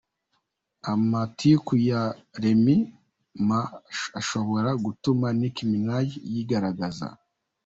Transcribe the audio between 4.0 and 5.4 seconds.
ashobora gutuma